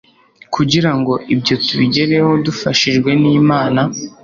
kugira 0.55 0.91
ngo 0.97 1.13
ibyo 1.33 1.55
tubigereho 1.65 2.31
dufashijwe 2.45 3.09
nImana 3.21 3.81